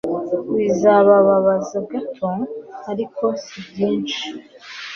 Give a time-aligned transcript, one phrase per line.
[0.55, 2.29] Bizababaza gato,
[2.91, 4.23] ariko sibyinshi.